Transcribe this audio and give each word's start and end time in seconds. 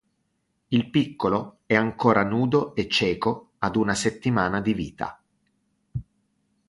Il 0.69 0.89
piccolo 0.89 1.59
è 1.67 1.75
ancora 1.75 2.23
nudo 2.23 2.73
e 2.73 2.87
cieco 2.87 3.51
ad 3.59 3.75
una 3.75 3.93
settimana 3.93 4.59
di 4.59 4.73
vita. 4.73 5.21